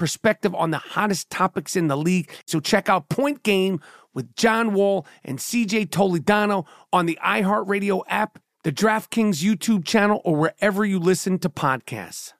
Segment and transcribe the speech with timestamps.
[0.00, 2.32] perspective on the hottest topics in the league.
[2.46, 3.80] So check out Point Game
[4.14, 10.36] with John Wall and CJ Toledano on the iHeartRadio app, the DraftKings YouTube channel, or
[10.36, 12.32] wherever you listen to podcasts.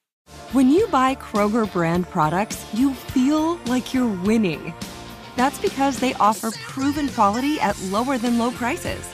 [0.52, 4.72] When you buy Kroger brand products, you feel like you're winning.
[5.36, 9.06] That's because they offer proven quality at lower than low prices.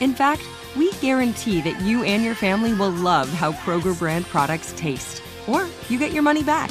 [0.00, 0.42] In fact,
[0.76, 5.68] we guarantee that you and your family will love how Kroger brand products taste, or
[5.90, 6.70] you get your money back.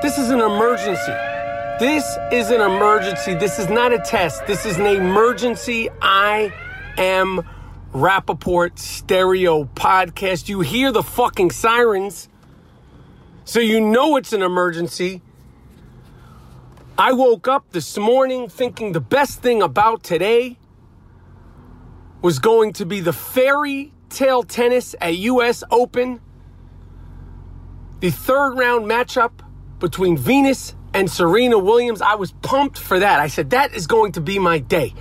[0.00, 1.12] This is an emergency.
[1.80, 3.34] This is an emergency.
[3.34, 4.46] This is not a test.
[4.46, 5.88] This is an emergency.
[6.00, 6.52] I
[6.96, 7.42] am
[7.92, 10.48] Rapaport Stereo Podcast.
[10.48, 12.28] You hear the fucking sirens,
[13.44, 15.20] so you know it's an emergency.
[16.96, 20.58] I woke up this morning thinking the best thing about today
[22.22, 26.20] was going to be the fairy tale tennis at US Open,
[27.98, 29.40] the third round matchup
[29.78, 32.02] between Venus and Serena Williams.
[32.02, 33.20] I was pumped for that.
[33.20, 34.94] I said, that is going to be my day.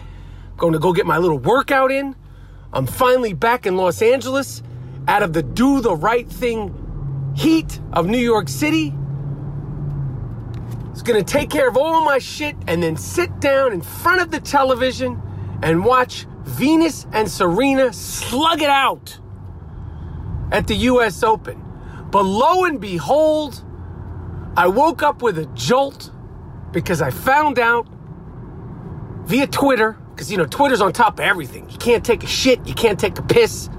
[0.58, 2.16] going to go get my little workout in.
[2.74, 4.62] I'm finally back in Los Angeles
[5.08, 8.94] out of the do the right thing heat of New York City.
[10.92, 14.22] It's going to take care of all my shit and then sit down in front
[14.22, 15.22] of the television
[15.62, 19.20] and watch Venus and Serena slug it out
[20.52, 21.64] at the US Open.
[22.09, 23.64] But lo and behold,
[24.57, 26.12] I woke up with a jolt
[26.72, 27.88] because I found out
[29.25, 31.69] via Twitter, because you know, Twitter's on top of everything.
[31.69, 33.69] You can't take a shit, you can't take a piss,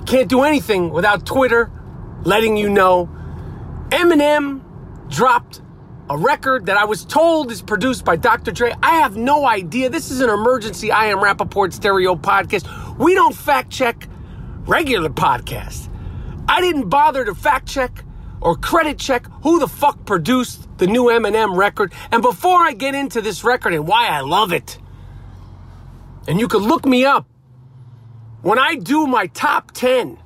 [0.00, 1.70] you can't do anything without Twitter
[2.24, 3.08] letting you know
[3.88, 4.62] Eminem
[5.08, 5.62] dropped
[6.10, 8.52] a record that I was told is produced by Dr.
[8.52, 8.74] Dre.
[8.82, 9.88] I have no idea.
[9.88, 10.92] This is an emergency.
[10.92, 12.98] I am Rapaport Stereo podcast.
[12.98, 14.08] We don't fact check
[14.66, 15.88] regular podcasts.
[16.48, 18.04] I didn't bother to fact check
[18.42, 21.92] or credit check who the fuck produced the new Eminem record.
[22.10, 24.78] And before I get into this record and why I love it,
[26.26, 27.26] and you can look me up,
[28.42, 30.18] when I do my top 10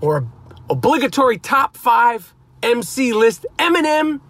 [0.00, 0.28] or
[0.68, 4.20] obligatory top 5 MC list, Eminem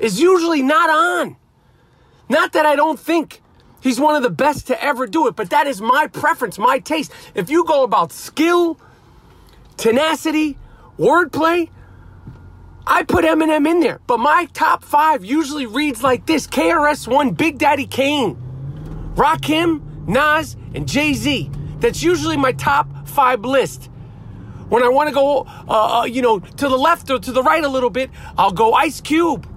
[0.00, 1.36] is usually not on.
[2.28, 3.42] Not that I don't think
[3.82, 6.78] he's one of the best to ever do it, but that is my preference, my
[6.78, 7.12] taste.
[7.34, 8.78] If you go about skill,
[9.76, 10.56] tenacity,
[10.98, 11.68] wordplay,
[12.86, 14.00] I put Eminem in there.
[14.06, 18.36] But my top five usually reads like this KRS-One, Big Daddy Kane,
[19.14, 21.50] Rakim, Nas, and Jay Z.
[21.78, 23.90] That's usually my top five list.
[24.68, 27.42] When I want to go, uh, uh, you know, to the left or to the
[27.42, 29.48] right a little bit, I'll go Ice Cube.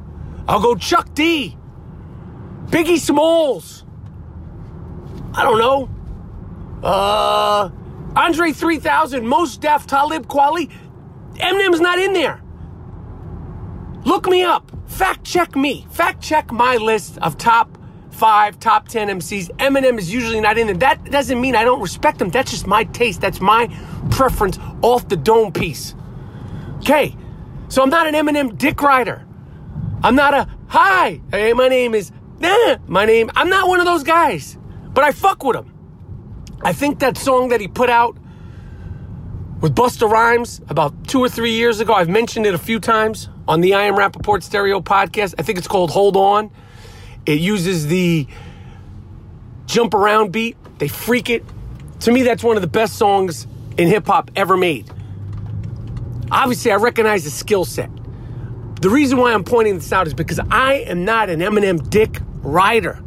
[0.47, 1.57] I'll go Chuck D.
[2.67, 3.85] Biggie Smalls.
[5.33, 5.89] I don't know.
[6.83, 7.69] Uh,
[8.15, 10.71] Andre 3000, Mos Def, Talib Kweli.
[11.35, 12.41] Eminem's not in there.
[14.05, 14.71] Look me up.
[14.87, 15.85] Fact check me.
[15.91, 17.77] Fact check my list of top
[18.11, 19.49] five, top 10 MCs.
[19.57, 20.75] Eminem is usually not in there.
[20.77, 22.29] That doesn't mean I don't respect him.
[22.29, 23.21] That's just my taste.
[23.21, 23.67] That's my
[24.09, 25.93] preference off the dome piece.
[26.79, 27.15] Okay,
[27.69, 29.25] so I'm not an Eminem dick rider.
[30.03, 31.21] I'm not a hi.
[31.31, 32.77] Hey, my name is nah.
[32.87, 33.29] My name.
[33.35, 34.57] I'm not one of those guys.
[34.93, 35.73] But I fuck with him.
[36.63, 38.17] I think that song that he put out
[39.61, 41.93] with Busta Rhymes about two or three years ago.
[41.93, 45.35] I've mentioned it a few times on the I Am Rapaport Stereo podcast.
[45.39, 46.51] I think it's called Hold On.
[47.25, 48.27] It uses the
[49.65, 50.57] jump around beat.
[50.79, 51.43] They freak it.
[52.01, 53.47] To me, that's one of the best songs
[53.77, 54.89] in hip hop ever made.
[56.31, 57.89] Obviously, I recognize the skill set.
[58.81, 62.21] The reason why I'm pointing this out is because I am not an Eminem dick
[62.41, 63.03] rider.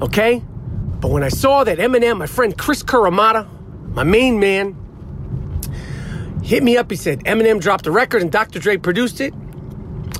[0.00, 0.42] Okay?
[1.00, 3.48] But when I saw that Eminem, my friend Chris Kuramata,
[3.94, 4.76] my main man,
[6.42, 8.58] hit me up, he said, Eminem dropped a record and Dr.
[8.58, 9.32] Dre produced it.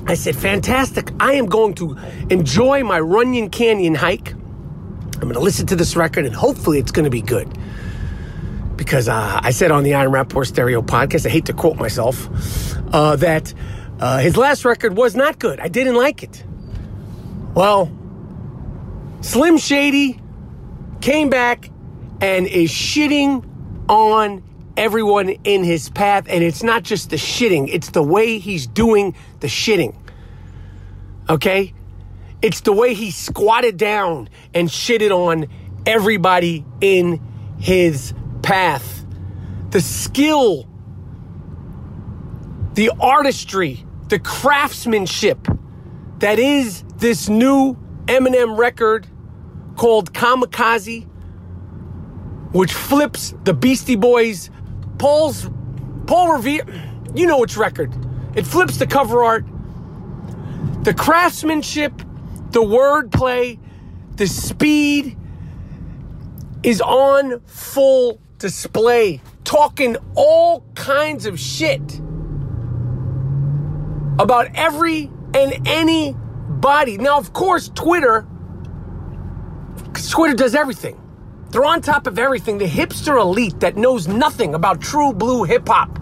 [0.07, 1.11] I said, fantastic.
[1.19, 1.97] I am going to
[2.29, 4.31] enjoy my Runyon Canyon hike.
[4.31, 7.47] I'm going to listen to this record and hopefully it's going to be good.
[8.75, 12.27] Because uh, I said on the Iron Rapaport Stereo podcast, I hate to quote myself,
[12.93, 13.53] uh, that
[13.99, 15.59] uh, his last record was not good.
[15.59, 16.43] I didn't like it.
[17.53, 17.91] Well,
[19.21, 20.19] Slim Shady
[20.99, 21.69] came back
[22.19, 23.47] and is shitting
[23.89, 24.43] on
[24.77, 26.25] everyone in his path.
[26.27, 29.95] And it's not just the shitting, it's the way he's doing the shitting.
[31.29, 31.73] Okay?
[32.41, 35.47] It's the way he squatted down and shitted on
[35.85, 37.21] everybody in
[37.59, 39.05] his path.
[39.69, 40.67] The skill,
[42.73, 45.47] the artistry, the craftsmanship
[46.19, 47.75] that is this new
[48.05, 49.07] Eminem record
[49.75, 51.07] called Kamikaze,
[52.53, 54.49] which flips the Beastie Boys,
[55.03, 55.49] Paul's,
[56.07, 56.63] Paul Revere,
[57.13, 57.93] you know which record.
[58.35, 59.43] It flips the cover art.
[60.85, 61.97] The craftsmanship,
[62.51, 63.59] the wordplay,
[64.15, 65.17] the speed
[66.63, 71.99] is on full display, talking all kinds of shit
[74.19, 76.15] about every and any
[76.47, 76.97] body.
[76.97, 78.25] Now, of course, Twitter,
[80.09, 80.97] Twitter does everything.
[81.53, 82.57] They're on top of everything.
[82.57, 85.99] The hipster elite that knows nothing about true blue hip hop.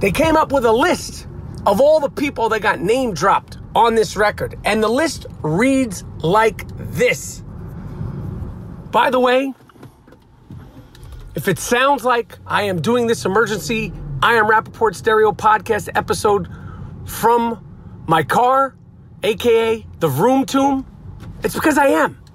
[0.00, 1.28] They came up with a list
[1.64, 4.58] of all the people that got name dropped on this record.
[4.64, 7.44] And the list reads like this.
[8.90, 9.54] By the way,
[11.36, 13.92] if it sounds like I am doing this emergency
[14.24, 16.48] I Am Rapaport Stereo podcast episode
[17.04, 17.64] from
[18.08, 18.74] my car,
[19.22, 20.84] aka the Room Tomb,
[21.44, 22.25] it's because I am.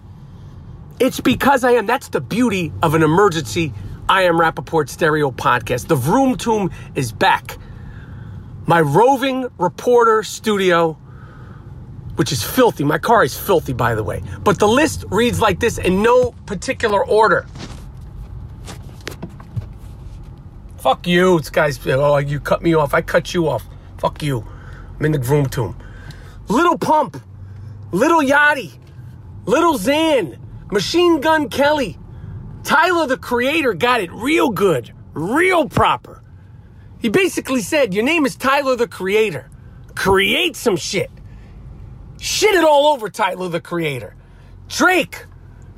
[0.99, 1.85] It's because I am.
[1.85, 3.73] That's the beauty of an emergency
[4.07, 5.87] I Am Rapaport Stereo podcast.
[5.87, 7.57] The Room Tomb is back.
[8.67, 10.93] My roving reporter studio,
[12.15, 12.83] which is filthy.
[12.83, 14.21] My car is filthy, by the way.
[14.43, 17.47] But the list reads like this in no particular order.
[20.77, 21.79] Fuck you, this guy's.
[21.87, 22.93] Oh, you cut me off.
[22.93, 23.63] I cut you off.
[23.97, 24.45] Fuck you.
[24.97, 25.75] I'm in the Room Tomb.
[26.47, 27.21] Little Pump,
[27.91, 28.73] Little Yachty,
[29.45, 30.37] Little Xan,
[30.71, 31.99] Machine Gun Kelly,
[32.63, 36.23] Tyler the Creator got it real good, real proper.
[36.99, 39.49] He basically said, Your name is Tyler the Creator.
[39.95, 41.11] Create some shit.
[42.21, 44.15] Shit it all over Tyler the Creator.
[44.69, 45.25] Drake,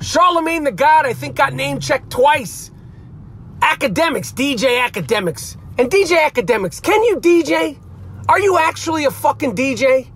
[0.00, 2.70] Charlemagne the God, I think got name checked twice.
[3.58, 5.56] Akademiks, DJ Akademiks.
[5.76, 7.76] And DJ Akademiks, can you DJ?
[8.28, 10.08] Are you actually a fucking DJ?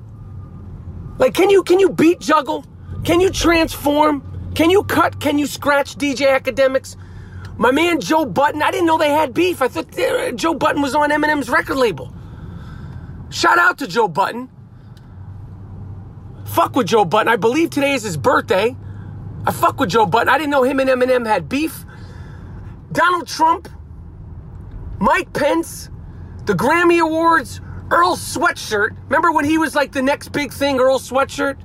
[1.18, 2.64] Like, can you can you beat juggle?
[3.02, 4.27] Can you transform?
[4.54, 5.20] Can you cut?
[5.20, 6.96] Can you scratch DJ Akademiks?
[7.56, 9.60] My man Joe Budden, I didn't know they had beef.
[9.60, 12.12] I thought uh, Joe Budden was on Eminem's record label.
[13.30, 14.48] Shout out to Joe Budden.
[16.46, 17.28] Fuck with Joe Budden.
[17.28, 18.76] I believe today is his birthday.
[19.44, 20.28] I fuck with Joe Budden.
[20.28, 21.84] I didn't know him and Eminem had beef.
[22.92, 23.68] Donald Trump,
[24.98, 25.90] Mike Pence,
[26.46, 28.96] the Grammy Awards, Earl Sweatshirt.
[29.04, 31.58] Remember when he was like the next big thing, Earl Sweatshirt?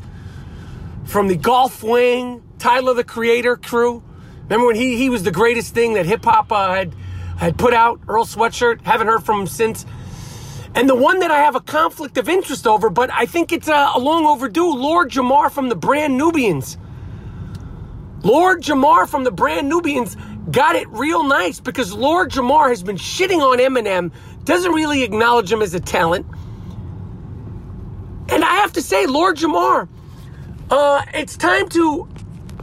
[1.05, 4.01] From the Golf Wang, Tyler the Creator crew.
[4.43, 6.95] Remember when he, he was the greatest thing that hip hop uh, had,
[7.37, 8.79] had put out, Earl Sweatshirt?
[8.83, 9.85] Haven't heard from him since.
[10.73, 13.67] And the one that I have a conflict of interest over, but I think it's
[13.67, 16.77] uh, a long overdue, Lord Jamar from the Brand Nubians.
[18.21, 20.15] Lord Jamar from the Brand Nubians
[20.49, 24.13] got it real nice because Lord Jamar has been shitting on Eminem,
[24.45, 26.25] doesn't really acknowledge him as a talent.
[28.29, 29.89] And I have to say, Lord Jamar,
[30.69, 32.07] uh, it's time to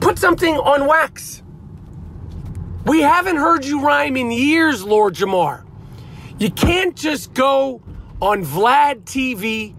[0.00, 1.42] put something on wax.
[2.86, 5.64] We haven't heard you rhyme in years, Lord Jamar.
[6.38, 7.82] You can't just go
[8.20, 9.74] on Vlad TV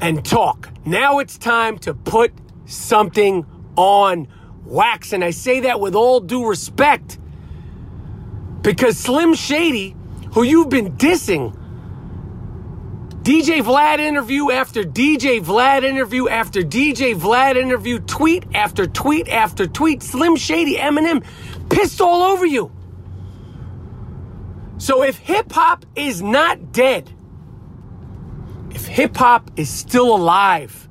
[0.00, 0.70] and talk.
[0.84, 2.32] Now it's time to put
[2.66, 3.44] something
[3.76, 4.28] on
[4.64, 5.12] wax.
[5.12, 7.18] And I say that with all due respect
[8.62, 9.96] because Slim Shady,
[10.32, 11.56] who you've been dissing,
[13.28, 19.66] DJ Vlad interview after DJ Vlad interview after DJ Vlad interview, tweet after tweet after
[19.66, 21.22] tweet, Slim Shady, Eminem,
[21.68, 22.72] pissed all over you.
[24.78, 27.12] So if hip hop is not dead,
[28.70, 30.88] if hip hop is still alive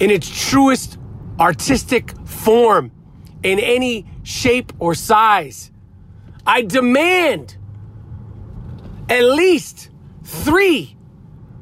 [0.00, 0.98] in its truest
[1.38, 2.90] artistic form,
[3.44, 5.70] in any shape or size,
[6.44, 7.56] I demand
[9.08, 9.90] at least
[10.24, 10.96] three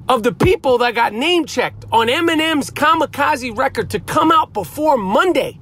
[0.08, 4.96] of the people that got name checked on Eminem's Kamikaze record to come out before
[4.96, 5.58] Monday.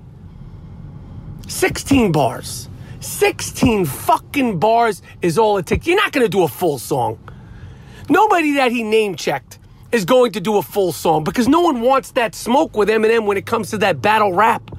[1.48, 2.68] 16 bars.
[3.00, 5.86] 16 fucking bars is all it takes.
[5.86, 7.18] You're not going to do a full song.
[8.08, 9.58] Nobody that he name checked
[9.92, 13.26] is going to do a full song because no one wants that smoke with Eminem
[13.26, 14.70] when it comes to that battle rap.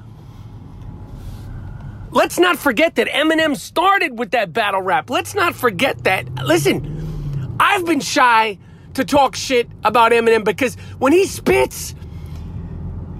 [2.10, 5.10] Let's not forget that Eminem started with that battle rap.
[5.10, 6.32] Let's not forget that.
[6.44, 8.58] Listen, I've been shy
[8.96, 11.94] to talk shit about Eminem because when he spits,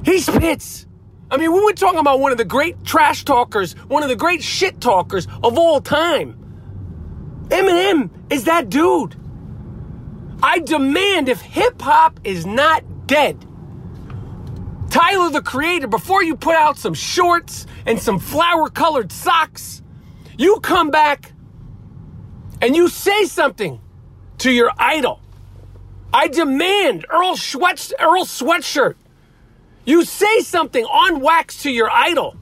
[0.04, 0.86] he spits.
[1.30, 4.16] I mean, we were talking about one of the great trash talkers, one of the
[4.16, 6.38] great shit talkers of all time.
[7.48, 9.16] Eminem is that dude.
[10.42, 13.44] I demand if hip hop is not dead,
[14.90, 19.82] Tyler the Creator, before you put out some shorts and some flower colored socks,
[20.38, 21.32] you come back
[22.62, 23.80] and you say something
[24.38, 25.20] to your idol.
[26.12, 28.94] I demand Earl, Sweat, Earl Sweatshirt.
[29.84, 32.36] You say something on wax to your idol.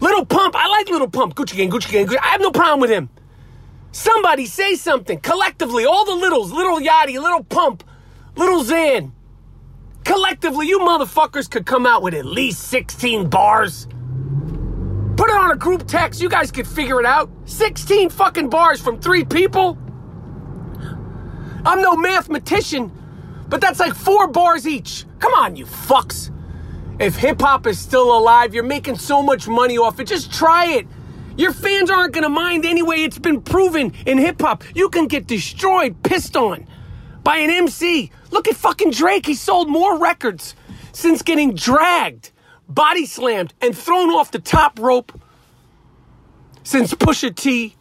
[0.00, 1.34] Little Pump, I like Little Pump.
[1.34, 2.18] Gucci Gang, Gucci Gang, Gucci.
[2.20, 3.08] I have no problem with him.
[3.92, 5.84] Somebody say something collectively.
[5.84, 7.84] All the littles, Little Yachty, Little Pump,
[8.36, 9.12] Little Xan.
[10.04, 13.86] Collectively, you motherfuckers could come out with at least 16 bars.
[15.16, 16.20] Put it on a group text.
[16.20, 17.30] You guys could figure it out.
[17.44, 19.78] 16 fucking bars from three people.
[21.64, 22.90] I'm no mathematician,
[23.48, 25.04] but that's like four bars each.
[25.20, 26.30] Come on, you fucks.
[26.98, 30.08] If hip hop is still alive, you're making so much money off it.
[30.08, 30.86] Just try it.
[31.36, 33.02] Your fans aren't gonna mind anyway.
[33.02, 34.64] It's been proven in hip hop.
[34.74, 36.66] You can get destroyed, pissed on
[37.22, 38.10] by an MC.
[38.30, 39.26] Look at fucking Drake.
[39.26, 40.54] He sold more records
[40.92, 42.32] since getting dragged,
[42.68, 45.12] body slammed, and thrown off the top rope
[46.64, 47.76] since Pusha T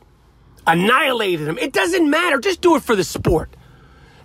[0.66, 1.58] annihilated him.
[1.58, 2.40] It doesn't matter.
[2.40, 3.56] Just do it for the sport.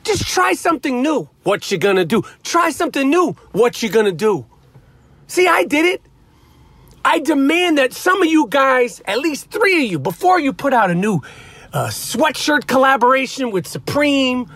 [0.07, 1.29] Just try something new.
[1.43, 2.23] What you gonna do?
[2.45, 3.33] Try something new.
[3.51, 4.47] What you gonna do?
[5.27, 6.01] See, I did it.
[7.05, 10.73] I demand that some of you guys, at least three of you, before you put
[10.73, 11.23] out a new
[11.73, 14.49] uh, sweatshirt collaboration with Supreme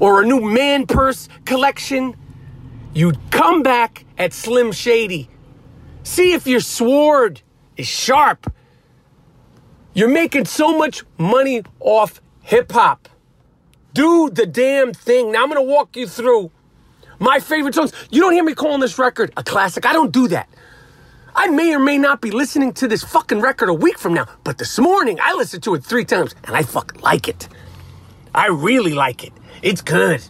[0.00, 2.16] or a new man purse collection,
[2.92, 5.30] you'd come back at Slim Shady.
[6.02, 7.42] See if your sword
[7.76, 8.52] is sharp.
[9.94, 13.08] You're making so much money off hip hop.
[13.94, 15.32] Do the damn thing.
[15.32, 16.50] Now I'm going to walk you through
[17.18, 17.92] my favorite songs.
[18.10, 19.86] You don't hear me calling this record a classic.
[19.86, 20.48] I don't do that.
[21.34, 24.26] I may or may not be listening to this fucking record a week from now,
[24.44, 27.48] but this morning I listened to it three times and I fucking like it.
[28.34, 29.32] I really like it.
[29.62, 30.22] It's good.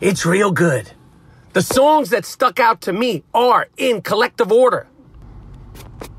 [0.00, 0.92] It's real good.
[1.52, 4.86] The songs that stuck out to me are in collective order.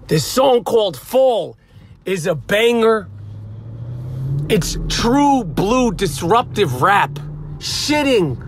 [0.08, 1.58] This song called Fall
[2.06, 3.10] is a banger.
[4.50, 7.12] It's true blue disruptive rap,
[7.58, 8.42] shitting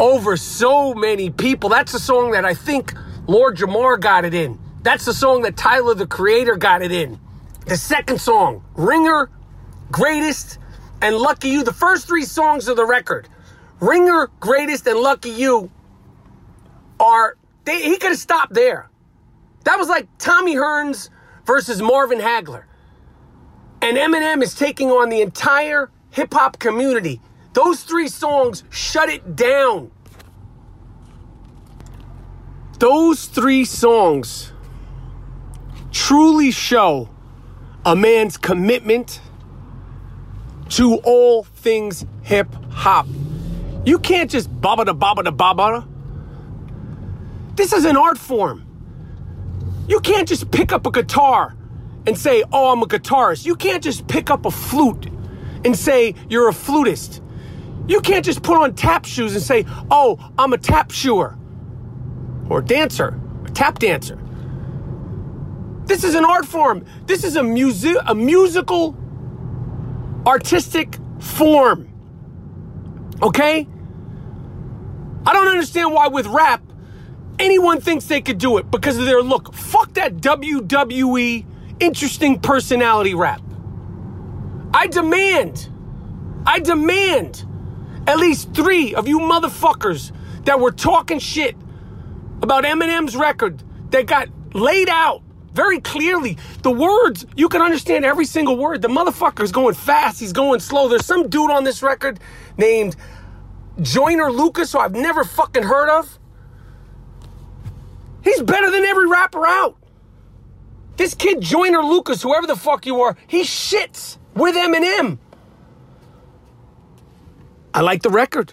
[0.00, 1.68] over so many people.
[1.68, 2.94] That's the song that I think
[3.26, 4.58] Lord Jamar got it in.
[4.82, 7.20] That's the song that Tyler the Creator got it in.
[7.66, 9.28] The second song, Ringer,
[9.90, 10.58] Greatest,
[11.02, 11.64] and Lucky You.
[11.64, 13.28] The first three songs of the record,
[13.80, 15.70] Ringer, Greatest, and Lucky You,
[16.98, 18.88] are, they, he could have stopped there.
[19.64, 21.10] That was like Tommy Hearns
[21.44, 22.64] versus Marvin Hagler.
[23.82, 27.20] And Eminem is taking on the entire hip hop community.
[27.52, 29.90] Those three songs shut it down.
[32.78, 34.52] Those three songs
[35.90, 37.08] truly show
[37.84, 39.20] a man's commitment
[40.70, 43.08] to all things hip hop.
[43.84, 45.88] You can't just baba da baba da baba.
[47.56, 48.64] This is an art form.
[49.88, 51.56] You can't just pick up a guitar
[52.06, 53.44] and say, oh, I'm a guitarist.
[53.46, 55.06] You can't just pick up a flute
[55.64, 57.22] and say you're a flutist.
[57.86, 61.36] You can't just put on tap shoes and say, oh, I'm a tap shoer
[62.48, 64.18] or dancer, a tap dancer.
[65.84, 66.84] This is an art form.
[67.06, 68.96] This is a music, a musical,
[70.26, 71.88] artistic form.
[73.20, 73.66] Okay?
[75.24, 76.62] I don't understand why with rap,
[77.38, 79.54] anyone thinks they could do it because of their look.
[79.54, 81.46] Fuck that WWE
[81.82, 83.42] interesting personality rap.
[84.72, 85.68] I demand
[86.46, 87.44] I demand
[88.06, 90.12] at least three of you motherfuckers
[90.44, 91.56] that were talking shit
[92.40, 95.22] about Eminem's record that got laid out
[95.52, 96.38] very clearly.
[96.62, 98.82] The words, you can understand every single word.
[98.82, 100.88] The motherfucker's going fast, he's going slow.
[100.88, 102.18] There's some dude on this record
[102.56, 102.96] named
[103.80, 106.18] Joyner Lucas, who I've never fucking heard of.
[108.24, 109.76] He's better than every rapper out.
[110.96, 115.18] This kid, Joyner Lucas, whoever the fuck you are, he shits with Eminem.
[117.74, 118.52] I like the record.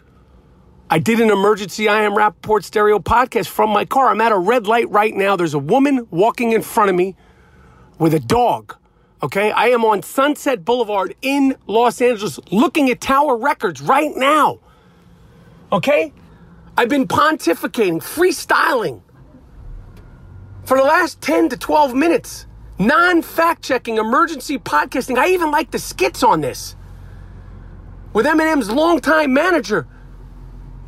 [0.90, 4.10] I did an emergency I Am Rapaport stereo podcast from my car.
[4.10, 5.36] I'm at a red light right now.
[5.36, 7.16] There's a woman walking in front of me
[8.00, 8.76] with a dog.
[9.22, 14.60] Okay, I am on Sunset Boulevard in Los Angeles looking at Tower Records right now.
[15.72, 16.14] Okay?
[16.78, 19.02] I've been pontificating, freestyling
[20.70, 22.46] for the last 10 to 12 minutes.
[22.78, 25.18] Non fact checking, emergency podcasting.
[25.18, 26.76] I even like the skits on this.
[28.14, 29.88] With Eminem's longtime manager,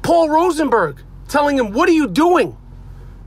[0.04, 2.56] Paul Rosenberg, telling him, What are you doing?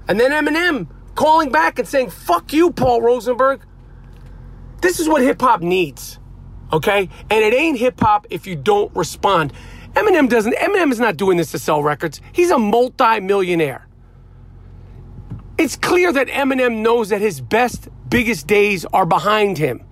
[0.07, 3.63] And then Eminem calling back and saying, Fuck you, Paul Rosenberg.
[4.81, 6.21] This is what hip hop needs.
[6.73, 7.09] Okay?
[7.31, 9.53] And it ain't hip hop if you don't respond.
[9.95, 12.21] Eminem doesn't, Eminem is not doing this to sell records.
[12.31, 13.89] He's a multi-millionaire.
[15.57, 19.85] It's clear that Eminem knows that his best, biggest days are behind him.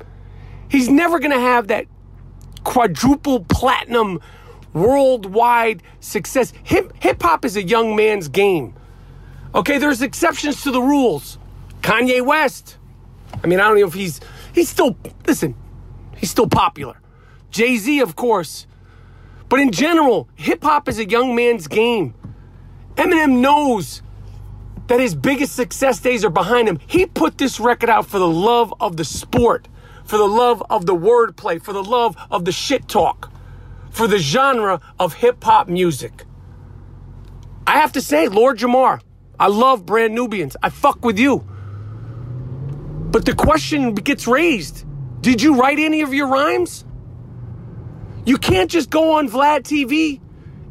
[0.68, 1.86] He's never gonna have that
[2.64, 4.20] quadruple platinum
[4.72, 6.52] worldwide success.
[6.64, 8.74] Hip hop is a young man's game.
[9.54, 11.38] Okay, there's exceptions to the rules.
[11.82, 12.78] Kanye West.
[13.42, 14.20] I mean, I don't know if he's
[14.52, 15.54] he's still listen,
[16.16, 16.98] he's still popular.
[17.50, 18.66] Jay-Z, of course.
[19.48, 22.14] But in general, hip hop is a young man's game.
[22.96, 24.02] Eminem knows
[24.88, 26.78] that his biggest success days are behind him.
[26.86, 29.68] He put this record out for the love of the sport,
[30.04, 33.30] for the love of the wordplay, for the love of the shit talk,
[33.90, 36.24] for the genre of hip hop music.
[37.66, 39.00] I have to say, Lord Jamar,
[39.38, 40.56] I love Brand Nubians.
[40.62, 41.46] I fuck with you.
[43.10, 44.84] But the question gets raised
[45.20, 46.84] Did you write any of your rhymes?
[48.24, 50.20] You can't just go on Vlad TV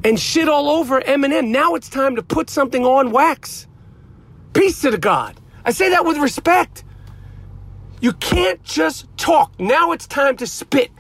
[0.04, 1.50] and shit all over Eminem.
[1.50, 3.68] Now it's time to put something on wax.
[4.54, 5.40] Peace to the God.
[5.64, 6.84] I say that with respect.
[8.02, 9.58] You can't just talk.
[9.60, 10.92] Now it's time to spit.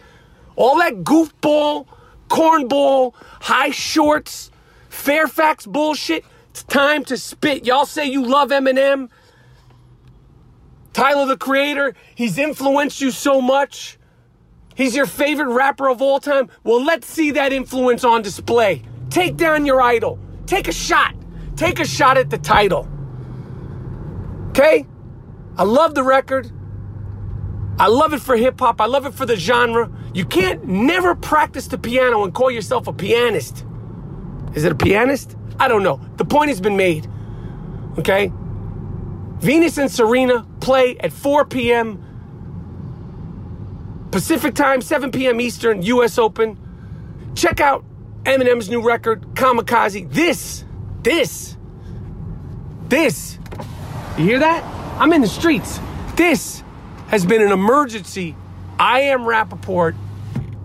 [0.55, 1.87] All that goofball,
[2.29, 4.51] cornball, high shorts,
[4.89, 6.25] Fairfax bullshit.
[6.51, 7.65] It's time to spit.
[7.65, 9.09] Y'all say you love Eminem.
[10.93, 13.97] Tyler the Creator, he's influenced you so much.
[14.75, 16.49] He's your favorite rapper of all time.
[16.63, 18.83] Well, let's see that influence on display.
[19.09, 20.19] Take down your idol.
[20.45, 21.15] Take a shot.
[21.55, 22.90] Take a shot at the title.
[24.51, 24.85] Okay?
[25.57, 26.51] I love the record.
[27.79, 28.81] I love it for hip hop.
[28.81, 29.89] I love it for the genre.
[30.13, 33.65] You can't never practice the piano and call yourself a pianist.
[34.53, 35.37] Is it a pianist?
[35.57, 36.01] I don't know.
[36.17, 37.09] The point has been made.
[37.97, 38.33] Okay?
[39.39, 42.03] Venus and Serena play at 4 p.m.
[44.11, 45.39] Pacific time, 7 p.m.
[45.39, 46.59] Eastern, US Open.
[47.35, 47.85] Check out
[48.23, 50.11] Eminem's new record, Kamikaze.
[50.11, 50.65] This,
[51.03, 51.55] this,
[52.89, 53.39] this.
[54.21, 54.63] You hear that?
[55.01, 55.79] I'm in the streets.
[56.15, 56.63] This
[57.07, 58.35] has been an emergency.
[58.77, 59.95] I am Rapaport,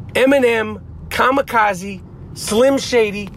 [0.09, 2.03] Eminem, Kamikaze,
[2.37, 3.31] Slim Shady,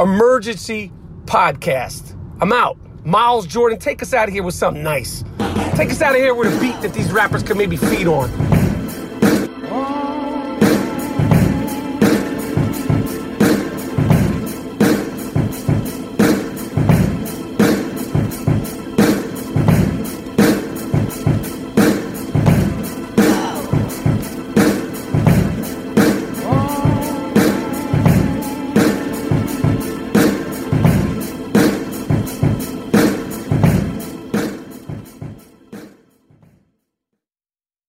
[0.00, 0.90] emergency
[1.26, 2.18] podcast.
[2.40, 2.76] I'm out.
[3.06, 5.22] Miles Jordan, take us out of here with something nice.
[5.76, 8.61] Take us out of here with a beat that these rappers can maybe feed on.